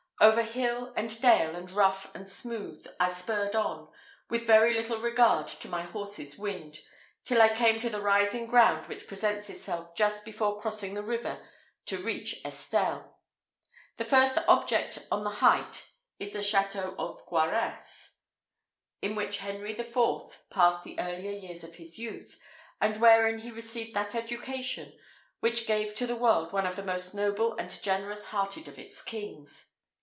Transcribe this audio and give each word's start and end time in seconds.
Over 0.23 0.43
hill 0.43 0.93
and 0.95 1.19
dale, 1.19 1.55
and 1.55 1.71
rough 1.71 2.13
and 2.13 2.29
smooth, 2.29 2.85
I 2.99 3.11
spurred 3.11 3.55
on, 3.55 3.91
with 4.29 4.45
very 4.45 4.75
little 4.75 4.99
regard 5.01 5.47
to 5.47 5.67
my 5.67 5.81
horse's 5.81 6.37
wind, 6.37 6.77
till 7.23 7.41
I 7.41 7.49
came 7.49 7.79
to 7.79 7.89
the 7.89 7.99
rising 8.03 8.45
ground 8.45 8.85
which 8.85 9.07
presents 9.07 9.49
itself 9.49 9.95
just 9.95 10.23
before 10.23 10.61
crossing 10.61 10.93
the 10.93 11.01
river 11.01 11.43
to 11.87 11.97
reach 11.97 12.39
Estelle. 12.45 13.17
The 13.95 14.05
first 14.05 14.37
object 14.47 14.99
on 15.11 15.23
the 15.23 15.31
height 15.31 15.89
is 16.19 16.33
the 16.33 16.39
Château 16.53 16.95
of 16.99 17.25
Coarasse, 17.25 18.19
in 19.01 19.15
which 19.15 19.39
Henry 19.39 19.71
IV. 19.71 20.39
passed 20.51 20.83
the 20.83 20.99
earlier 20.99 21.31
years 21.31 21.63
of 21.63 21.77
his 21.77 21.97
youth, 21.97 22.39
and 22.79 23.01
wherein 23.01 23.39
he 23.39 23.49
received 23.49 23.95
that 23.95 24.13
education 24.13 24.93
which 25.39 25.65
gave 25.65 25.95
to 25.95 26.05
the 26.05 26.15
world 26.15 26.53
one 26.53 26.67
of 26.67 26.75
the 26.75 26.83
most 26.85 27.15
noble 27.15 27.55
and 27.57 27.81
generous 27.81 28.25
hearted 28.25 28.67
of 28.67 28.77
its 28.77 29.01
kings. 29.01 29.69